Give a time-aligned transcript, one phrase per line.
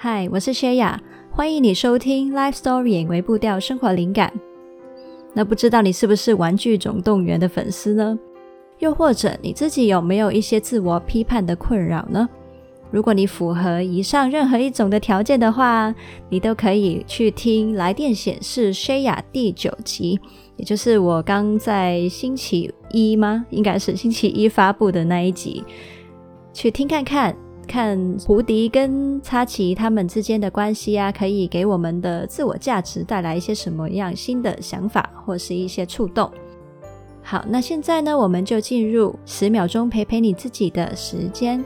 [0.00, 4.32] 嗨，我是薛雅，欢迎你收听《Life Story》微步调生活灵感。
[5.34, 8.16] 那不知道你是不是《玩具总动员》的粉丝呢？
[8.78, 12.28] 又或者你自己有没有一些自我批判的困扰呢？
[12.92, 15.92] 如果你符合以上任何一种的条件的话，
[16.28, 20.20] 你都可以去听来电显示薛雅第九集，
[20.54, 23.44] 也就是我刚在星期一吗？
[23.50, 25.64] 应该是星期一发布的那一集，
[26.52, 27.36] 去听看看，
[27.68, 36.28] 看胡迪跟擦奇他们之间的关系啊，可以给我们的自我价值带来一些什么样新的想法，或是一些触动。
[37.22, 41.62] 好，那现在呢，我们就进入十秒钟陪陪你自己的时间。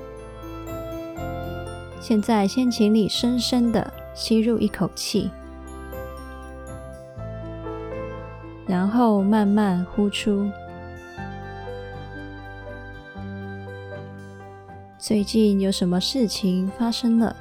[2.00, 5.30] 现在先请你深深的吸入一口气，
[8.66, 10.50] 然后慢慢呼出。
[15.02, 17.34] 最近有什么事情发生了，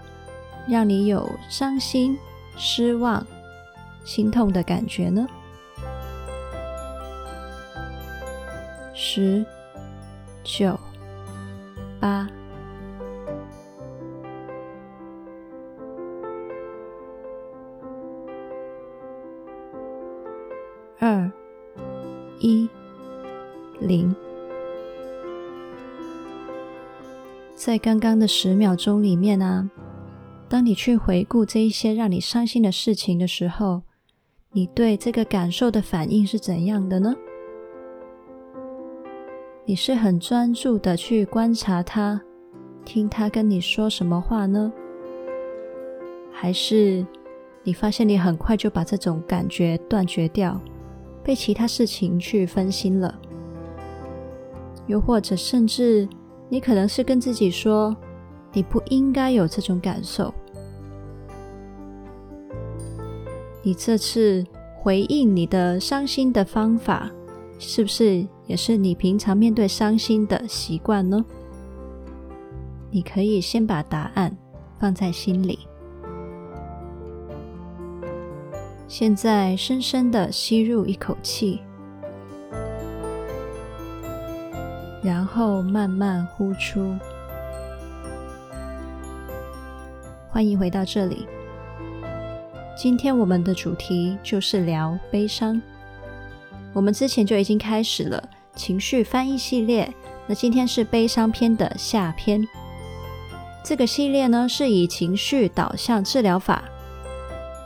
[0.68, 2.18] 让你有伤心、
[2.58, 3.24] 失望、
[4.04, 5.28] 心痛的感觉呢？
[8.96, 9.46] 十、
[10.44, 10.76] 九、
[12.00, 12.28] 八。
[20.98, 21.32] 二
[22.40, 22.68] 一
[23.80, 24.16] 零，
[27.64, 29.70] 在刚刚的十秒钟里面啊，
[30.50, 33.84] 当你去回顾这一些让你伤心的事情的时候，
[34.52, 37.16] 你对这个感受的反应是怎样的呢？
[39.64, 42.20] 你是很专注的去观察他，
[42.84, 44.74] 听他跟你说什么话呢？
[46.32, 47.06] 还是
[47.62, 50.60] 你发现你很快就把这种感觉断绝掉？
[51.24, 53.22] 被其他事情去分心了，
[54.88, 56.10] 又或者甚至
[56.52, 57.96] 你可能是跟自己说，
[58.52, 60.34] 你不应该有这种感受。
[63.64, 64.46] 你这次
[64.76, 67.10] 回应你的伤心的方法，
[67.58, 71.24] 是不是也是你平常面对伤心的习惯呢？
[72.90, 74.36] 你可以先把答案
[74.78, 75.60] 放在心里。
[78.90, 81.62] 现在深深的吸入一口气，
[85.04, 86.96] 然后慢慢呼出。
[90.30, 91.28] 欢迎回到这里。
[92.78, 95.62] 今天我们的主题就是聊悲伤。
[96.74, 98.24] 我们之前就已经开始了
[98.56, 99.92] 情绪翻译系列，
[100.28, 102.48] 那今天是悲伤篇的下篇。
[103.64, 106.64] 这个系列呢，是以情绪导向治疗法。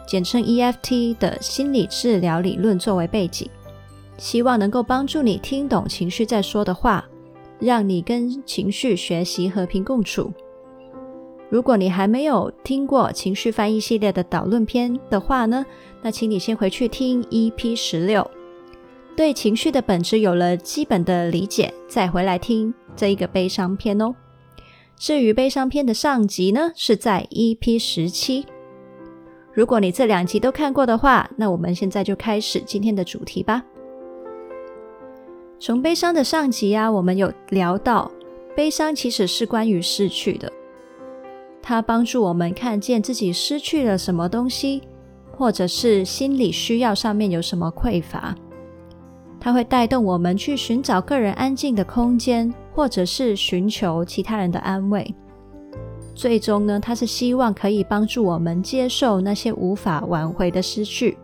[0.07, 3.49] 简称 EFT 的心理治疗理论作为背景，
[4.17, 7.03] 希望能够帮助你听懂情绪在说的话，
[7.59, 10.31] 让你跟情绪学习和平共处。
[11.49, 15.65] 如果你还没有听过情绪翻译系列的导论篇的话呢，
[16.01, 18.29] 那请你先回去听 EP 十六，
[19.15, 24.13] 对情绪的本质有了基本的理解，再回来听这一个悲伤篇哦。
[24.97, 28.45] 至于悲伤篇的上集呢，是在 EP 十七。
[29.53, 33.63] 如果你这两集都看过的话，那我们现在就开始今天的主题吧。
[35.59, 38.11] 从悲伤的上集啊，我们有聊到，
[38.55, 40.51] 悲伤其实是关于失去的，
[41.61, 44.81] 它帮助我们看见自己失去了什么东西，
[45.35, 48.35] 或者是心理需要上面有什么匮乏，
[49.39, 55.15] 它会带动我们去寻找个人安静的空间，或者是寻求其他人的安慰。
[56.13, 61.17] 最终呢，他是希望可以帮助我们接受那些无法挽回的失去，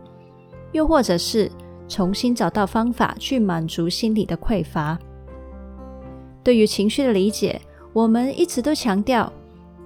[0.72, 1.50] 又或者是
[1.92, 4.98] 重新找到方法去满足心理的匮乏。
[6.42, 7.60] 对于情绪的理解，
[7.92, 9.30] 我们一直都强调，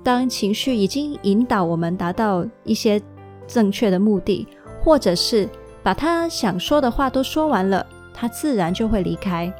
[0.04, 3.02] 当情绪已经引导我们达到一些
[3.48, 4.46] 正确的目的，
[4.84, 5.48] 或者是
[5.82, 7.84] 把他想说的话都说完了，
[8.14, 9.52] 他自然就会离开。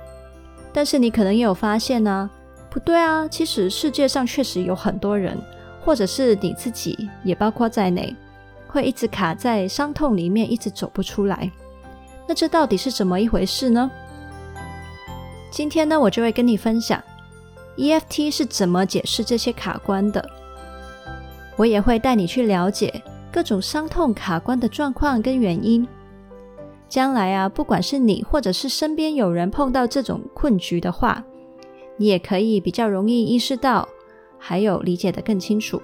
[0.72, 2.30] 但是你可能也有发现呢？
[2.70, 5.36] 不对啊，其实世界上确实有很多人，
[5.84, 8.14] 或者是你自己也包括在内，
[8.68, 11.50] 会一直卡在伤痛里面，一直走不出来。
[12.28, 13.90] 那这到底是怎么一回事呢？
[15.50, 17.02] 今天呢，我就会跟你分享
[17.76, 20.28] EFT 是怎么解释这些卡关的。
[21.56, 23.02] 我也会带你去了解
[23.32, 25.86] 各种伤痛卡关的状况跟原因。
[26.88, 31.24] 将来啊，不管是你或者是身边有人碰到这种困局的话，
[31.96, 33.88] 你也可以比较容易意识到，
[34.38, 35.80] 还有理解得更清楚。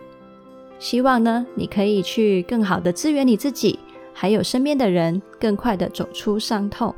[0.79, 3.79] 希望呢，你可以去更好的支援你自己，
[4.13, 6.95] 还有身边的人，更快的走出伤痛。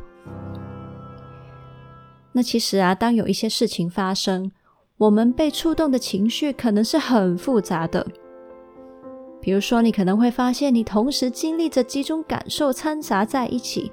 [2.33, 4.51] 那其实啊，当有一些事情发生，
[4.99, 8.07] 我们被触动的情绪可能是很复杂的。
[9.41, 13.93] 比如说，你可能会发现，你同时经历着几种感受掺杂在一起，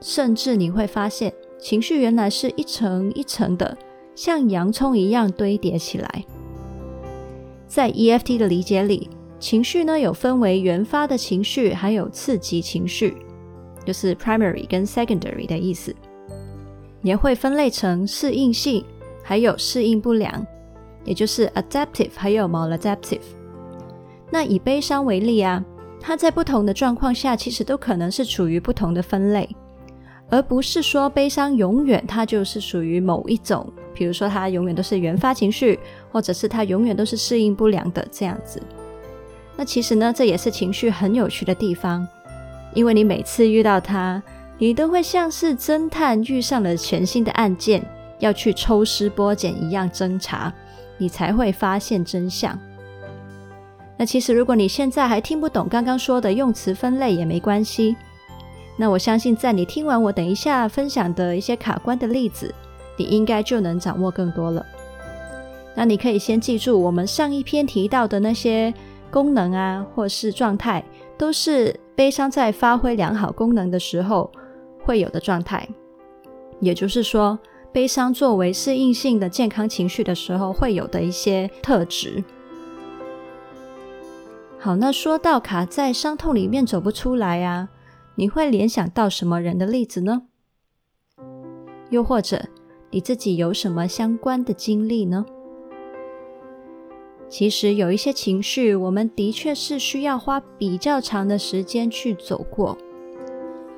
[0.00, 3.76] 甚至你会发现，情绪原来是一层一层的，
[4.14, 6.24] 像洋葱一样堆叠起来。
[7.66, 9.10] 在 EFT 的理解里，
[9.40, 13.16] 情绪呢有分为原发的情绪，还有次级情绪，
[13.86, 15.96] 就是 primary 跟 secondary 的意思，
[17.02, 18.84] 也会分类成适应性，
[19.24, 20.46] 还有适应不良，
[21.04, 23.22] 也就是 adaptive 还有 maladaptive。
[24.30, 25.64] 那以悲伤为例啊，
[25.98, 29.48] 它在不同的状况下，其实都可能是处于不同的分类，
[30.28, 35.80] 而不是说悲伤永远它就是属于某一种，比如说它永远都是原发情绪，
[36.12, 38.62] 或者是它永远都是适应不良的这样子。
[39.60, 42.08] 那其实呢，这也是情绪很有趣的地方，
[42.72, 44.22] 因为你每次遇到它，
[44.56, 47.84] 你都会像是侦探遇上了全新的案件，
[48.20, 50.50] 要去抽丝剥茧一样侦查，
[50.96, 52.58] 你才会发现真相。
[53.98, 57.94] 那其实，如果你现在还听不懂刚刚说的用词分类也没关系。
[58.78, 62.54] 那我相信，在你听完我等一下分享的一些卡关的例子，
[62.96, 64.64] 你应该就能掌握更多了。
[65.74, 68.72] 那你可以先记住，我们上一篇提到的那些
[69.10, 70.84] 功能啊，或是状态，
[71.18, 74.30] 都是悲伤在发挥良好功能的时候
[74.84, 75.68] 会有的状态。
[76.60, 77.38] 也就是说，
[77.72, 82.22] 悲伤作为适应性的健康情绪的时候，会有的一些特质。
[84.58, 87.70] 好，那说到卡在伤痛里面走不出来啊，
[88.16, 90.22] 你会联想到什么人的例子呢？
[91.88, 92.44] 又或者
[92.90, 95.24] 你自己有什么相关的经历呢？
[97.30, 102.76] 其实有一些情绪，我们的确是需要花比较长的时间去走过，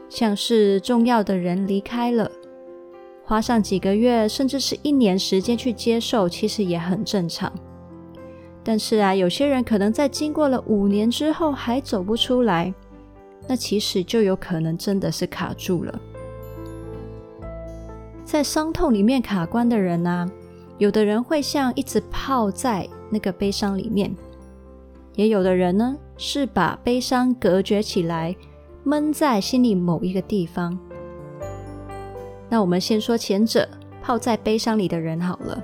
[0.08, 2.30] 像是重要的人离开了，
[3.22, 7.52] 花上几个月甚至是一年时间去接受，其实也很正常。
[8.64, 12.72] 但是啊，有些人可能在经过了五年之后还走不出来，
[13.46, 16.00] 那其实就有可能真的是卡住了。
[18.24, 20.26] 在伤痛里面卡关的人啊，
[20.78, 24.12] 有的人会像一直泡在那个悲伤里面，
[25.14, 28.34] 也有的人呢是把悲伤隔绝起来，
[28.82, 30.78] 闷在心里某一个地方。
[32.48, 33.68] 那我们先说前者，
[34.02, 35.62] 泡在悲伤里的人好了。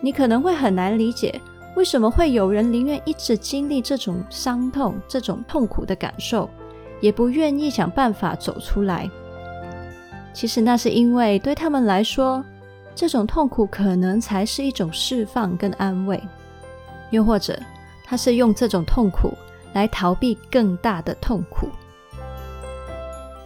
[0.00, 1.40] 你可能会很难理解，
[1.76, 6.48] 为什么会有人宁愿一直经历这种伤痛、这种痛苦的感受，
[7.00, 9.10] 也不愿意想办法走出来。
[10.32, 12.44] 其实那是因为对他们来说，
[12.94, 16.22] 这种痛苦可能才是一种释放跟安慰，
[17.10, 17.58] 又或者
[18.04, 19.32] 他是用这种痛苦
[19.72, 21.68] 来逃避更大的痛苦。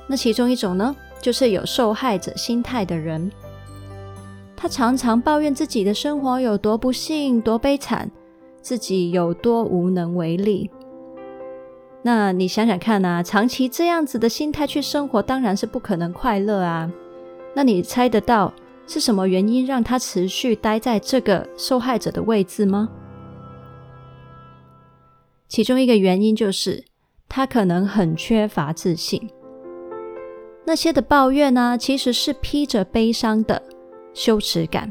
[0.08, 3.31] 那其中一种呢，就是有受害者心态的人。
[4.56, 8.10] 他常常抱怨自己的生活有多不幸、多悲惨，
[8.62, 10.70] 自己有多无能为力。
[12.02, 16.90] 那你想想看啊，长期这样子的心态去生活，当然是不可能快乐啊。
[17.54, 18.52] 那你猜得到
[18.87, 22.88] 是什么原因让他持续待在这个受害者的位置吗？
[25.49, 26.85] 其中一个原因就是
[27.29, 29.29] 他可能很缺乏自信。
[30.65, 33.62] 那些的抱怨呢，其实是披着悲伤的。
[34.15, 34.91] 羞耻感，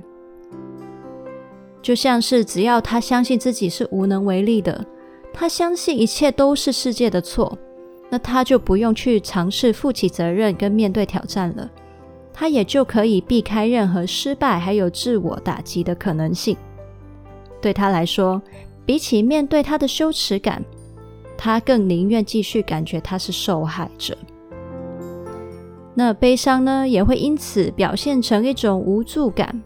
[1.82, 4.86] 就像是只要他相信自己是无能为力的，
[5.34, 7.58] 他相信一切都是世界的错，
[8.12, 11.68] 那他就不用去尝试负起责任跟面对挑战了，
[12.38, 16.58] 他也就可以避开任何失败还有自我打击的可能性。
[17.62, 18.42] 对他来说，
[18.86, 20.62] 比起面对他的羞耻感，
[21.38, 24.18] 他更宁愿继续感觉他是受害者。
[25.94, 29.64] 那悲伤呢，也会因此表现成一种无助感，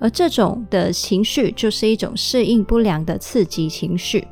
[0.00, 4.26] 而这种的情绪就是一种适应不良的刺激情绪。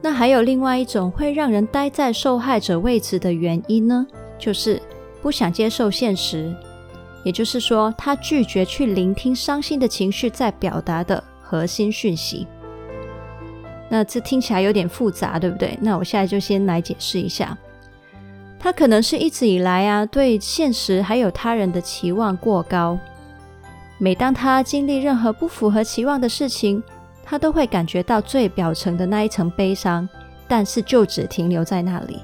[0.00, 4.06] 那还有另外一种会让人待在受害者位置的原因呢，
[4.38, 4.80] 就是
[5.20, 6.54] 不想接受现实，
[7.24, 12.46] 也就是说，他拒绝去聆听伤心的情绪在表达的核心讯息。
[13.88, 15.78] 那这听起来有点复杂，对不对？
[15.80, 17.56] 那我现在就先来解释一下。
[18.60, 22.98] 他可能是一直以来啊，对现实还有他人的期望过高。
[23.98, 26.82] 每当他经历任何不符合期望的事情，
[27.24, 30.08] 他都会感觉到最表层的那一层悲伤，
[30.46, 32.20] 但是就只停留在那里，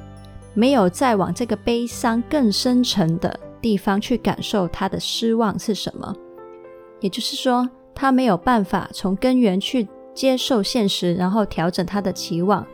[0.54, 6.14] 没有再往这个悲伤更深层的地方去感受他的失望是什么。
[7.00, 12.66] 也就是说，他没有办法从根源去接受现实，然后调整他的期望。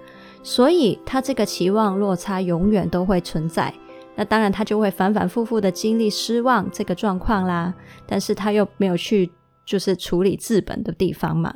[0.42, 3.74] 所以，他这个期望落差永远都会存在。
[4.14, 7.74] 那当然，他就会反反复复的经历失望这个状况啦。
[8.06, 9.30] 但是他又没有去
[9.64, 11.52] 就是处理治本的地方嘛。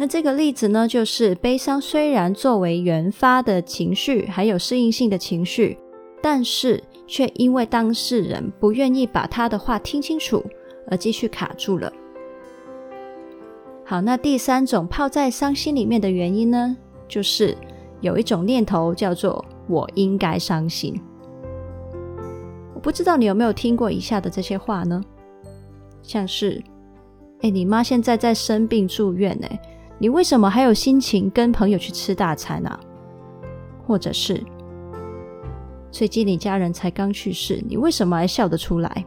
[0.00, 5.76] 那这个例子呢，就是悲伤虽然作为原发的情绪，还有适应性的情绪，
[6.22, 10.44] 但是却因为当事人不愿意把他的话听清楚，
[10.88, 11.92] 而继续卡住了。
[13.84, 16.76] 好，那第三种泡在伤心里面的原因呢，
[17.08, 17.56] 就是
[18.00, 20.94] 有一种念头叫做“我应该伤心”。
[22.72, 25.02] 我不知道你有没有听过以下的这些话呢？
[26.04, 26.62] 像是，
[27.40, 29.48] 哎，你妈现在在生病住院呢。
[29.98, 32.78] 你为什么还有心情跟朋友去吃大餐啊？
[33.86, 34.42] 或者是
[35.90, 39.04] 最近你家人才刚去世，你为什么还笑得出来？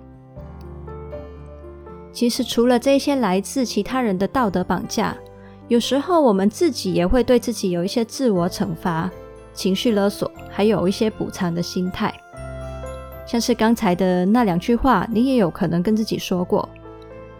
[2.11, 5.15] 其实除了这些来自其他人的道德绑架，
[5.69, 9.09] 有时候我们自己也会对自己有一些自我惩罚、
[9.53, 12.13] 情绪勒索，还有一些补偿的心态。
[13.25, 16.67] 像是刚才的那两句话，你也有可能跟自己说过。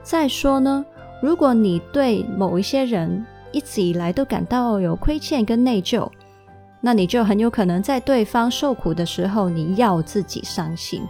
[0.03, 0.85] 再说呢，
[1.21, 6.09] 如果你对某一些人，一直以来都感到有亏欠跟内疚，
[6.79, 11.01] 那你就很有可能在对方受苦的时候，你要自己伤心。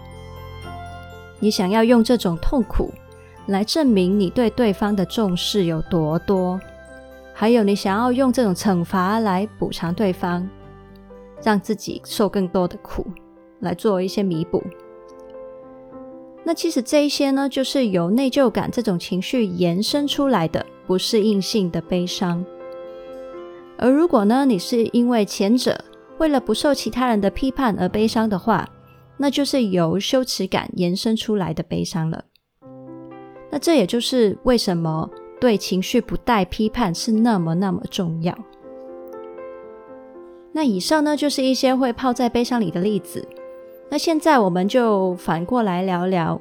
[1.39, 2.91] 你想要用这种痛苦
[3.47, 6.59] 来证明你对对方的重视有多多，
[7.33, 10.47] 还有你想要用这种惩罚来补偿对方，
[11.43, 13.05] 让自己受更多的苦，
[13.59, 14.61] 来做一些弥补。
[16.43, 20.65] 那其实这一些呢，就是由内疚感这种情绪延伸出来的。
[20.85, 22.43] 不适应性的悲伤，
[23.77, 25.79] 而如果呢，你是因为前者
[26.17, 28.67] 为了不受其他人的批判而悲伤的话，
[29.17, 32.23] 那就是由羞耻感延伸出来的悲伤了。
[33.49, 35.09] 那这也就是为什么
[35.39, 38.37] 对情绪不带批判是那么那么重要。
[40.51, 43.27] 那以上呢，就是一些会泡在悲伤里的例子。
[43.89, 46.39] 那现在我们就反过来聊聊。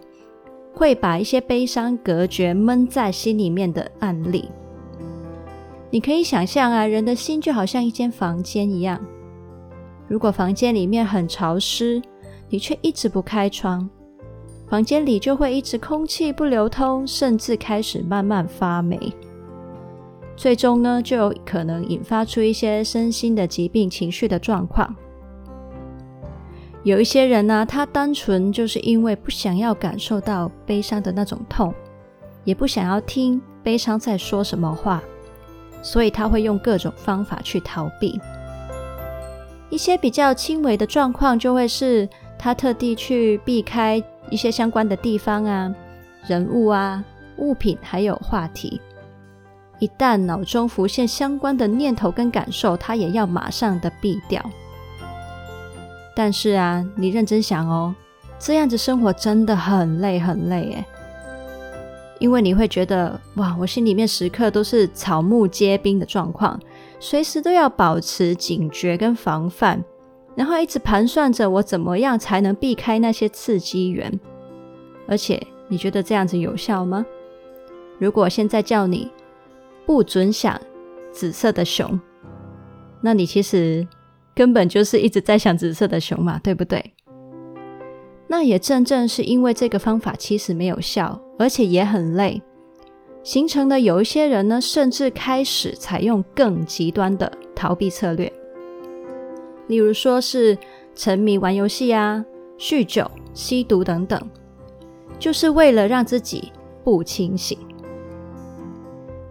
[0.81, 4.49] 会把一些悲伤隔绝、闷在心里面的案例，
[5.91, 8.99] 你可以想象啊，人的心就好像一间房间一样。
[10.09, 12.01] 如果房间里面很潮湿，
[12.49, 13.91] 你却一直不开窗，
[14.71, 18.99] 房间里就会一直空气不流通，甚至开始慢慢发霉。
[20.35, 24.97] 最终呢，就有可能引发出一些身心的疾病、情绪的状况。
[26.83, 31.75] 有一些人呢，他单纯就是因为不想要感受到悲伤的那种痛，
[32.45, 35.03] 也不想要听悲伤在说什么话，
[35.83, 38.19] 所以他会用各种方法去逃避。
[39.69, 42.09] 一些比较轻微的状况，就会是
[42.39, 45.75] 他特地去避开一些相关的地方啊、
[46.27, 47.05] 人物啊、
[47.37, 48.81] 物品，还有话题。
[49.79, 54.43] 一旦脑中浮现相关的念头跟感受，他也要马上的避掉。
[56.15, 57.95] 但是啊，你认真想哦，
[58.39, 60.85] 这样子生活真的很累很累诶，
[62.19, 66.59] 因为你会觉得哇，我心里面时刻都是草木皆兵的状况，
[66.99, 69.83] 随时都要保持警觉跟防范，
[70.35, 74.19] 然后一直盘算着我怎么样才能避开那些刺激源。
[75.07, 77.07] 而且你觉得这样子有效吗？
[77.99, 79.11] 如果现在叫你
[79.87, 80.61] 不准想
[81.13, 81.99] 紫色的熊，
[83.01, 83.87] 那你其实。
[84.35, 86.93] 根本就是一直在想紫色的熊嘛，对不对？
[88.29, 92.41] 那也正正是因为这个方法其实没有效，而且也很累，
[93.25, 98.33] 形成的有一些人呢，甚至开始采用更极端的逃避策略，
[99.67, 100.57] 例如说是
[100.95, 102.25] 沉迷玩游戏啊、
[102.57, 104.21] 酗酒、吸毒等等，
[105.19, 106.53] 就是为了让自己
[106.85, 107.59] 不清醒。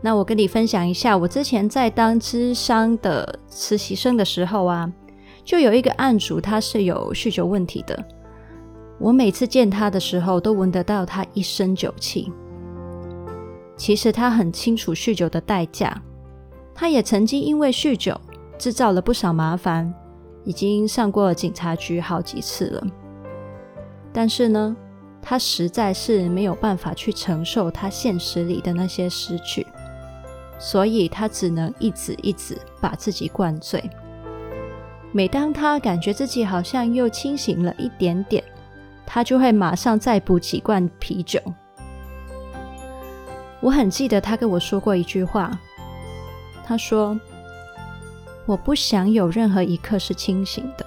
[0.02, 4.90] 那我跟你分享一下，我之前在当咨商的实习生的时候啊，
[5.44, 8.02] 就有一个案主，他是有酗酒问题的。
[8.98, 12.32] 我每次见他的时候，都闻得到他一身酒气。
[13.76, 16.02] 其实他很清楚酗酒的代价，
[16.74, 18.20] 他也曾经因为酗酒
[18.58, 19.94] 制造了不少麻烦，
[20.44, 22.88] 已经上过警察局好几次了。
[24.14, 24.76] 但是呢，
[25.22, 29.66] 他实在是没有办法去承受他现实里的那些失去。
[30.60, 33.84] 所以他只能一直一直把自己灌醉。
[35.12, 38.44] 每当他感觉自己好像又清醒了一点点，
[39.08, 41.40] 他就会马上再补几罐啤酒。
[43.62, 45.58] 我很记得他跟我说过一句话，
[46.64, 47.20] 他说
[48.46, 50.86] ：“我不想有任何一刻是清醒的。”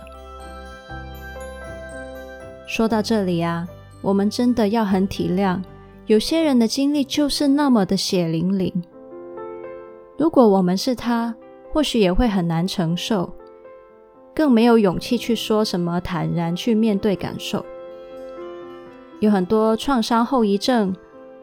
[2.68, 3.66] 说到这里啊，
[4.00, 5.60] 我们真的要很体谅，
[6.06, 8.72] 有些人的经历就是那么的血淋淋。
[10.22, 11.34] 如果我们是他，
[11.72, 13.28] 或许也会很难承受，
[14.32, 17.66] 更没有勇气去说什么，坦然去面对感受。
[19.18, 20.94] 有很多创伤后遗症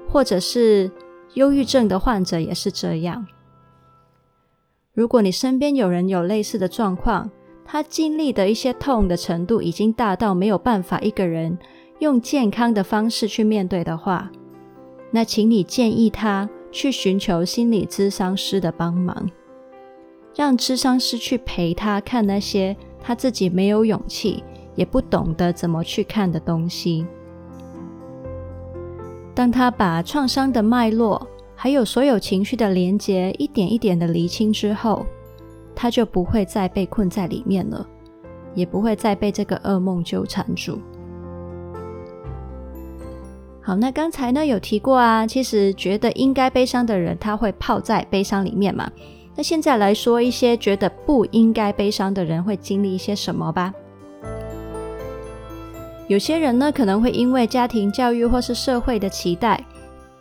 [0.08, 0.90] 或者是
[1.34, 3.28] 忧郁症的患者也是这样。
[4.94, 7.30] 如果你身边有人有类似的状况，
[7.66, 11.60] 他经历的一些痛的程度已经大到没有办法一个人
[12.00, 14.32] 用健康的方式去面对的话，
[15.12, 19.30] 那请你建议他去寻求心理咨商师的帮忙，
[20.36, 24.44] 让咨商师去陪他看那些他自己没有勇气
[24.76, 27.06] 也不懂得怎么去看的东西。
[29.34, 35.06] 当他把创伤的脉络，还有所有情绪的连结，一点一点的厘清之后，
[35.74, 37.88] 他就不会再被困在里面了，
[38.54, 40.80] 也不会再被这个噩梦纠缠住。
[43.70, 48.90] 好，那刚才呢有提过啊，其实觉得应该悲伤的人，他会泡在悲伤里面嘛。
[49.36, 53.72] 那现在来说一些觉得不应该悲伤的人会经历一些什么吧。
[56.08, 59.64] 有些人呢可能会因为家庭教育或是社会的期待。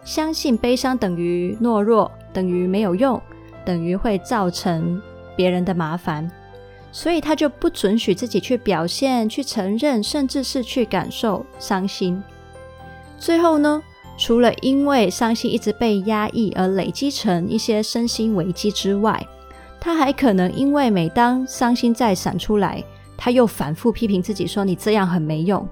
[0.04, 3.18] 相信悲伤等于懦弱，等于没有用，
[3.64, 5.00] 等于会造成
[5.34, 6.30] 别人的麻烦，
[6.92, 12.22] 所以他就不准许自己去表现、去承认，甚至是去感受伤心。
[13.18, 13.82] 最后呢，
[14.16, 19.26] 除了因为伤心一直被压抑而累积成一些身心危机之外，
[19.80, 22.82] 他还可能因为每当伤心再闪出来，
[23.16, 25.66] 他又反复批评自己说：“你这样很没用。”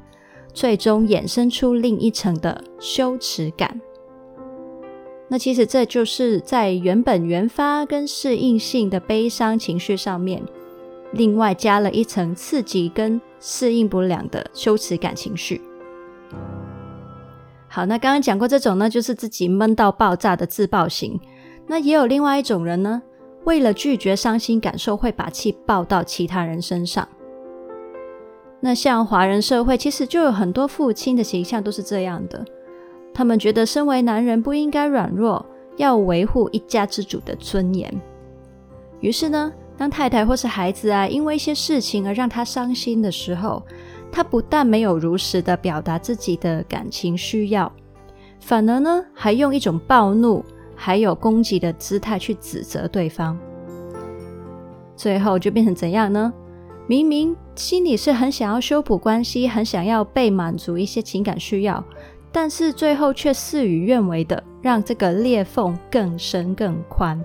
[0.52, 3.78] 最终衍生出另一层的羞耻感。
[5.28, 10.42] 那其实这就是在原本原发跟适应性的悲伤情绪上面，
[11.12, 15.60] 另外加了一层刺激跟适应不良的羞耻感情绪。
[17.76, 21.20] 好，那刚刚讲过这种呢，就是自己闷到爆炸的自爆型。
[21.66, 23.02] 那也有另外一种人呢，
[23.44, 27.06] 为了拒绝伤心感受，会把气爆到其他人身上。
[28.60, 32.42] 那像华人社会，其实就有很多父亲的形象都是这样的。
[33.12, 35.44] 他们觉得身为男人不应该软弱，
[35.76, 37.94] 要维护一家之主的尊严。
[39.00, 43.62] 于是呢，当太太或是孩子啊，因为一些事情而让他伤心的时候，
[44.16, 47.70] 他不但没有如实的表达自己的感情需要，
[48.40, 50.42] 反而呢，还用一种暴怒
[50.74, 53.38] 还有攻击的姿态去指责对方。
[54.96, 56.32] 最后就变成怎样呢？
[56.86, 61.84] 明明心里是很想要修补关系，很想要被满足一些情感需要。
[62.32, 67.22] 但是最后却事与愿违的，让这个裂缝更深更宽。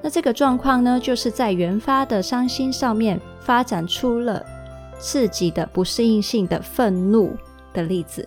[0.00, 4.40] 那这个状况呢，就是在原发的伤心上面发展出了
[5.02, 7.36] 刺激的不适应性的愤怒
[7.74, 8.26] 的例子。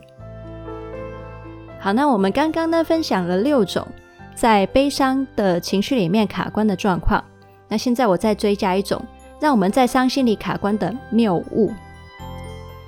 [1.80, 3.88] 好，那我们刚刚呢分享了六种
[4.36, 7.24] 在悲伤的情绪里面卡关的状况。
[7.70, 9.02] 那现在我再追加一种，
[9.40, 11.72] 让我们在伤心里卡关的谬误，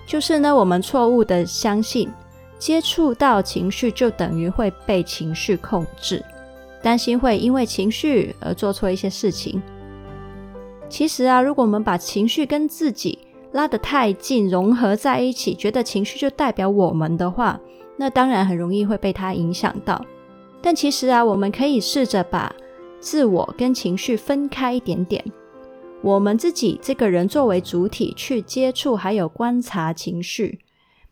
[0.06, 2.12] 就是呢，我们错误的相信。
[2.60, 6.26] 接触到情绪就等于会被情绪控制，
[6.82, 9.62] 担心会因为情绪而做错一些事情。
[10.90, 17.60] 其实啊，如果我们把情绪跟自己拉得太近，融合在一起，觉得情绪就代表我们的话，
[17.96, 20.04] 那当然很容易会被它影响到。
[20.62, 22.54] 但其实啊，我们可以试着把
[23.00, 25.24] 自我跟情绪分开一点点，
[26.02, 30.60] 我们自己这个人作为主体去接触还有观察情绪。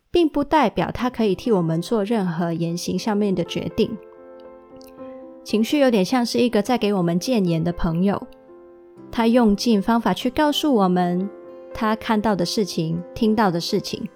[0.08, 3.94] 并不代表他可以替我们做任何言行上面的决定。
[5.44, 8.26] 情绪有点像是一个在给我们建言的朋友，
[9.12, 11.28] 他用尽方法去告诉我们
[11.78, 14.08] 他看到的事情、听到的事情。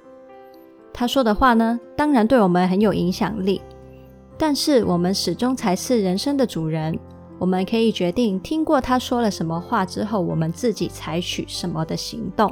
[0.95, 3.61] 他说的话呢，当然对我们很有影响力，
[4.39, 6.99] 但是我们始终才是人生的主人。
[7.39, 12.51] 我们可以决定听过他说了什么话之后，我们自己采取什么的行动。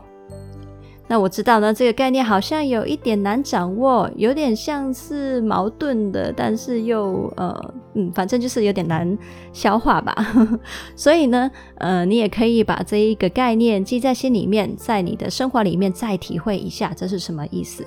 [1.10, 9.16] 那我知道呢，这个概念好像有一点难掌握，有点像是矛盾的，但是又呃嗯，反正就是有点难
[9.50, 10.14] 消化吧。
[10.94, 17.82] 所以呢，呃，你也可以把这一个概念记在心里面，在你的生活里面再体会一下，这是什么意思。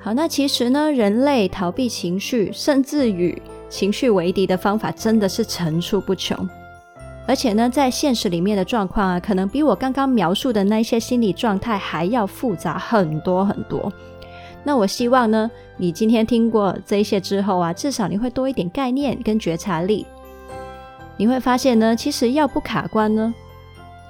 [0.00, 6.36] 好，那其实呢，人类逃避情绪，甚至与情绪为敌的方法，真的是层出不穷。
[7.28, 13.92] 而且呢，在现实里面的状况啊，可能比我刚刚描述的那些心理状态还要复杂很多很多。
[14.64, 20.06] 那我希望呢，你今天听过这些之后啊，至少你会多一点概念跟觉察力。
[21.18, 23.34] 你会发现呢，其实要不卡关呢，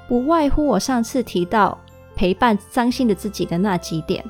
[0.07, 1.77] 不外乎我上次提到
[2.15, 4.25] 陪伴伤心的自己的那几点，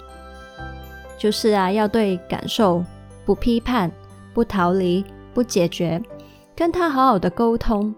[1.19, 2.83] 就是啊，要对感受
[3.27, 3.93] 不批判、
[4.33, 6.03] 不逃离、不解决，
[6.57, 7.95] 跟他好好的沟通。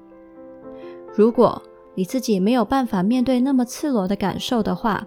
[1.20, 1.62] 如果
[1.94, 5.06] 你自己没有办法面对那么赤裸的感受的话，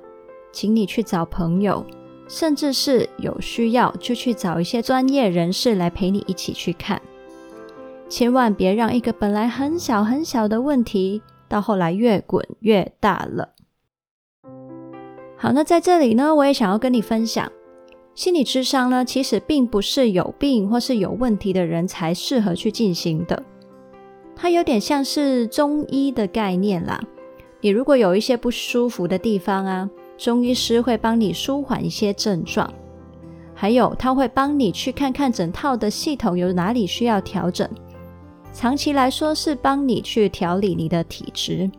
[0.52, 1.84] 请你去找朋友，
[2.28, 7.02] 甚至是有需要就去找一些专业人士来陪你一起去看。
[8.08, 13.49] 千万别让一个本来很小很小的问题，到后来越滚越大了。
[15.36, 17.52] 好，那在这里呢，我也想要跟你分享，
[18.13, 23.41] 心理智商呢，其实并不是有病或是有问题的人才适合去进行的。
[24.36, 27.02] 它有点像是中医的概念啦。
[27.62, 32.72] 你如果有一些不舒服的地方啊，中医师会帮你舒缓一些症状，
[33.54, 37.69] 还有他会帮你去看看整套的系统有哪里需要调整。
[38.52, 41.72] 长期来说是帮你去调理你的体质，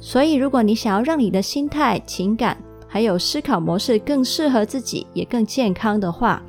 [0.00, 6.42] 所以如果你想要让你的心态、情感还有思考模式更适合自己，也更健康的话，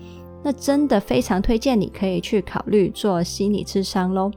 [0.44, 4.30] 那真的非常推荐你可以去考虑做心理智商喽。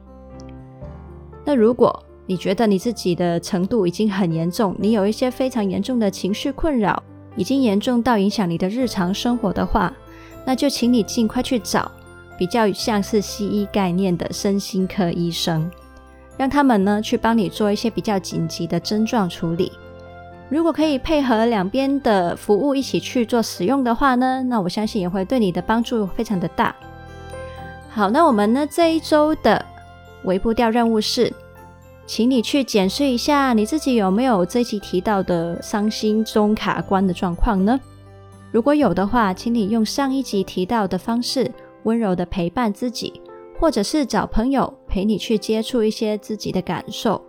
[1.49, 1.91] 那如果
[2.27, 7.01] 你觉得你自己的程度已经很严重，你有一些非常严重的情绪困扰，
[7.35, 9.91] 已经严重到影响你的日常生活的话，
[10.45, 11.91] 那就请你尽快去找。
[12.37, 15.67] 比较像是西医概念的身心科医生，
[16.37, 19.71] 让他们呢去帮你做一些比较紧急的症状处理。
[20.49, 26.75] 如果可以配合两边的服务一起去做使用的话呢，那我相信也会对你的帮助非常的大。
[27.89, 29.65] 好，那我们呢这一周的
[30.23, 31.31] 微步调任务是，
[32.05, 37.79] 请你去检视一下你自己有没有这一集提到的伤心中卡关的状况呢？
[38.51, 41.51] 如果有的话，请你用上一集提到的方式。
[41.83, 43.21] 温柔的陪伴自己，
[43.57, 47.19] 或者是找朋友陪你去接触一些自己的感受。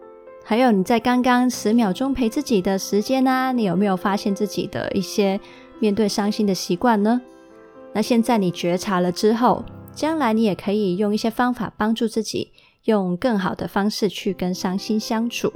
[0.45, 5.39] 还有你在刚刚十秒钟陪自己的时间啊，你有没有发现自己的一些
[5.79, 7.21] 面对伤心的习惯呢？
[7.93, 12.51] 那现在你觉察了之后，将来你也可以用一些方法帮助自己，
[12.85, 15.53] 用更好的方式去跟伤心相处。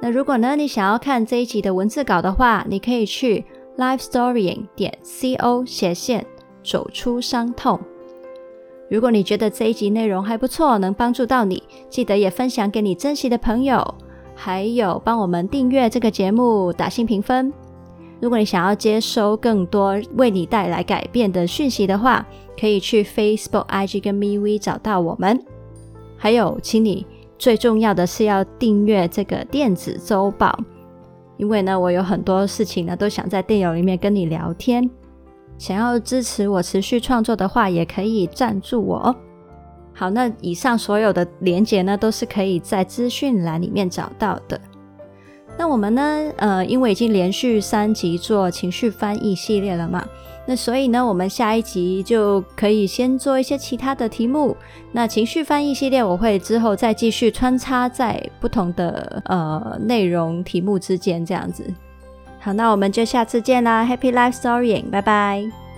[0.00, 3.44] 那如果呢，你想要看这一集的文字稿的话，你可以去
[3.76, 6.26] lifestorying 点 co 斜线。
[6.62, 7.80] 走出伤痛。
[8.90, 13.94] 如果你觉得这一集内容还不错，能帮助到你，记得也分享给你珍惜的朋友，
[14.34, 17.50] 还有帮我们订阅这个节目，打星评分。
[18.20, 22.26] 如果你想要接收更多为你带来改变的讯息的话，
[22.60, 25.42] 可以去 Facebook、IG 跟 MeWe 找到我们。
[26.22, 27.06] 还有，请你
[27.38, 30.54] 最重要的是要订阅这个电子周报，
[31.38, 34.88] 因为呢，我有很多事情呢，都想在电邮里面跟你聊天。
[35.56, 39.16] 想要支持我持续创作的话，也可以赞助我哦。
[39.94, 44.60] 好，那以上所有的连结呢，都是可以在资讯栏里面找到的。
[45.56, 50.04] 那我们呢，呃，因为已经连续三集做情绪翻译系列了嘛，
[50.46, 54.56] 那所以呢，我们下一集就可以先做一些其他的题目。
[54.90, 61.64] 那情绪翻译系列，我会之后再继续穿插在不同的呃内容题目之间，这样子。
[62.40, 65.69] 好，那我们就下次见啦！Happy Life Storying，拜拜。